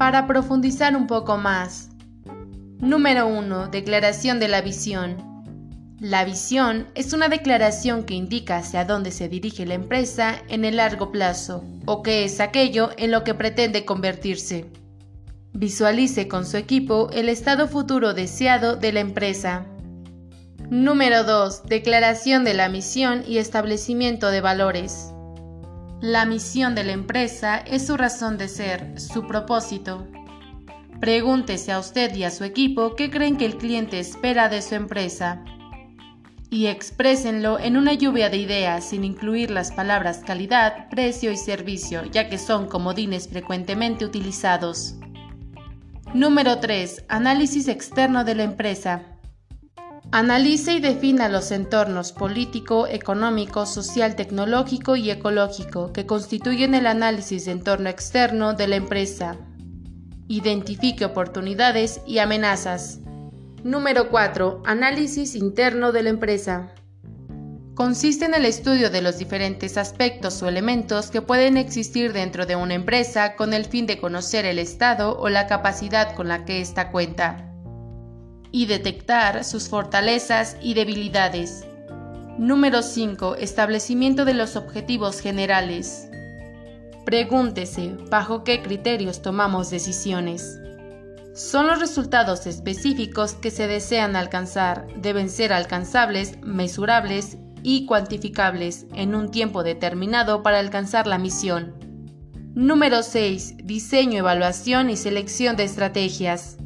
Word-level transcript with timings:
Para 0.00 0.26
profundizar 0.26 0.96
un 0.96 1.06
poco 1.06 1.36
más. 1.36 1.90
Número 2.78 3.26
1. 3.26 3.68
Declaración 3.68 4.40
de 4.40 4.48
la 4.48 4.62
visión. 4.62 5.18
La 6.00 6.24
visión 6.24 6.86
es 6.94 7.12
una 7.12 7.28
declaración 7.28 8.04
que 8.04 8.14
indica 8.14 8.56
hacia 8.56 8.86
dónde 8.86 9.10
se 9.10 9.28
dirige 9.28 9.66
la 9.66 9.74
empresa 9.74 10.36
en 10.48 10.64
el 10.64 10.76
largo 10.78 11.12
plazo 11.12 11.62
o 11.84 12.02
qué 12.02 12.24
es 12.24 12.40
aquello 12.40 12.88
en 12.96 13.10
lo 13.10 13.24
que 13.24 13.34
pretende 13.34 13.84
convertirse. 13.84 14.70
Visualice 15.52 16.28
con 16.28 16.46
su 16.46 16.56
equipo 16.56 17.10
el 17.12 17.28
estado 17.28 17.68
futuro 17.68 18.14
deseado 18.14 18.76
de 18.76 18.94
la 18.94 19.00
empresa. 19.00 19.66
Número 20.70 21.24
2. 21.24 21.64
Declaración 21.64 22.44
de 22.44 22.54
la 22.54 22.70
misión 22.70 23.22
y 23.28 23.36
establecimiento 23.36 24.30
de 24.30 24.40
valores. 24.40 25.12
La 26.00 26.24
misión 26.24 26.74
de 26.74 26.82
la 26.82 26.92
empresa 26.92 27.58
es 27.58 27.86
su 27.86 27.98
razón 27.98 28.38
de 28.38 28.48
ser, 28.48 28.98
su 28.98 29.26
propósito. 29.26 30.06
Pregúntese 30.98 31.72
a 31.72 31.78
usted 31.78 32.14
y 32.14 32.24
a 32.24 32.30
su 32.30 32.44
equipo 32.44 32.96
qué 32.96 33.10
creen 33.10 33.36
que 33.36 33.44
el 33.44 33.58
cliente 33.58 34.00
espera 34.00 34.48
de 34.48 34.62
su 34.62 34.76
empresa 34.76 35.44
y 36.48 36.68
exprésenlo 36.68 37.58
en 37.58 37.76
una 37.76 37.92
lluvia 37.92 38.30
de 38.30 38.38
ideas 38.38 38.84
sin 38.84 39.04
incluir 39.04 39.50
las 39.50 39.72
palabras 39.72 40.22
calidad, 40.24 40.88
precio 40.88 41.32
y 41.32 41.36
servicio, 41.36 42.02
ya 42.06 42.30
que 42.30 42.38
son 42.38 42.66
comodines 42.66 43.28
frecuentemente 43.28 44.06
utilizados. 44.06 44.94
Número 46.14 46.60
3. 46.60 47.04
Análisis 47.08 47.68
externo 47.68 48.24
de 48.24 48.36
la 48.36 48.44
empresa. 48.44 49.02
Analice 50.12 50.72
y 50.72 50.80
defina 50.80 51.28
los 51.28 51.52
entornos 51.52 52.10
político, 52.10 52.88
económico, 52.88 53.64
social, 53.64 54.16
tecnológico 54.16 54.96
y 54.96 55.08
ecológico 55.08 55.92
que 55.92 56.04
constituyen 56.04 56.74
el 56.74 56.88
análisis 56.88 57.44
de 57.44 57.52
entorno 57.52 57.88
externo 57.88 58.54
de 58.54 58.66
la 58.66 58.74
empresa. 58.74 59.36
Identifique 60.26 61.04
oportunidades 61.04 62.00
y 62.08 62.18
amenazas. 62.18 62.98
Número 63.62 64.10
4. 64.10 64.64
Análisis 64.66 65.36
interno 65.36 65.92
de 65.92 66.02
la 66.02 66.10
empresa. 66.10 66.74
Consiste 67.76 68.24
en 68.24 68.34
el 68.34 68.46
estudio 68.46 68.90
de 68.90 69.02
los 69.02 69.16
diferentes 69.16 69.76
aspectos 69.76 70.42
o 70.42 70.48
elementos 70.48 71.12
que 71.12 71.22
pueden 71.22 71.56
existir 71.56 72.12
dentro 72.12 72.46
de 72.46 72.56
una 72.56 72.74
empresa 72.74 73.36
con 73.36 73.54
el 73.54 73.64
fin 73.64 73.86
de 73.86 74.00
conocer 74.00 74.44
el 74.44 74.58
estado 74.58 75.16
o 75.20 75.28
la 75.28 75.46
capacidad 75.46 76.16
con 76.16 76.26
la 76.26 76.44
que 76.44 76.60
ésta 76.60 76.90
cuenta 76.90 77.49
y 78.52 78.66
detectar 78.66 79.44
sus 79.44 79.68
fortalezas 79.68 80.56
y 80.60 80.74
debilidades. 80.74 81.64
Número 82.38 82.82
5. 82.82 83.36
Establecimiento 83.36 84.24
de 84.24 84.34
los 84.34 84.56
objetivos 84.56 85.20
generales. 85.20 86.08
Pregúntese, 87.04 87.96
¿bajo 88.10 88.44
qué 88.44 88.62
criterios 88.62 89.22
tomamos 89.22 89.70
decisiones? 89.70 90.58
Son 91.34 91.66
los 91.66 91.78
resultados 91.78 92.46
específicos 92.46 93.34
que 93.34 93.50
se 93.50 93.66
desean 93.66 94.16
alcanzar, 94.16 94.86
deben 94.96 95.30
ser 95.30 95.52
alcanzables, 95.52 96.40
mesurables 96.42 97.38
y 97.62 97.86
cuantificables 97.86 98.86
en 98.94 99.14
un 99.14 99.30
tiempo 99.30 99.62
determinado 99.62 100.42
para 100.42 100.58
alcanzar 100.58 101.06
la 101.06 101.18
misión. 101.18 101.74
Número 102.54 103.02
6. 103.02 103.58
Diseño, 103.64 104.18
evaluación 104.18 104.90
y 104.90 104.96
selección 104.96 105.56
de 105.56 105.64
estrategias. 105.64 106.56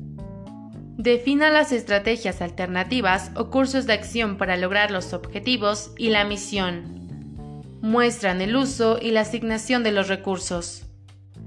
Defina 1.05 1.51
las 1.51 1.71
estrategias 1.71 2.41
alternativas 2.41 3.31
o 3.37 3.51
cursos 3.51 3.85
de 3.85 3.93
acción 3.93 4.39
para 4.39 4.57
lograr 4.57 4.91
los 4.91 5.13
objetivos 5.13 5.93
y 5.99 6.09
la 6.09 6.25
misión. 6.25 7.61
Muestran 7.83 8.41
el 8.41 8.57
uso 8.57 8.99
y 8.99 9.11
la 9.11 9.21
asignación 9.21 9.83
de 9.83 9.93
los 9.93 10.09
recursos. 10.09 10.87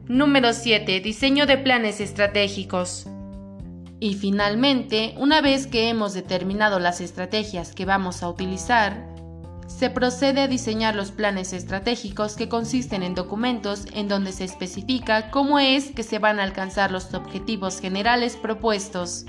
Número 0.05 0.53
7. 0.53 0.99
Diseño 0.99 1.47
de 1.47 1.57
planes 1.57 2.01
estratégicos. 2.01 3.07
Y 3.99 4.13
finalmente, 4.13 5.15
una 5.17 5.41
vez 5.41 5.65
que 5.65 5.89
hemos 5.89 6.13
determinado 6.13 6.77
las 6.77 7.01
estrategias 7.01 7.73
que 7.73 7.85
vamos 7.85 8.21
a 8.21 8.29
utilizar, 8.29 9.07
se 9.65 9.89
procede 9.89 10.41
a 10.41 10.47
diseñar 10.47 10.95
los 10.95 11.09
planes 11.09 11.51
estratégicos 11.51 12.35
que 12.35 12.47
consisten 12.47 13.01
en 13.01 13.15
documentos 13.15 13.87
en 13.93 14.07
donde 14.07 14.33
se 14.33 14.43
especifica 14.43 15.31
cómo 15.31 15.57
es 15.57 15.89
que 15.89 16.03
se 16.03 16.19
van 16.19 16.39
a 16.39 16.43
alcanzar 16.43 16.91
los 16.91 17.11
objetivos 17.15 17.81
generales 17.81 18.35
propuestos. 18.35 19.25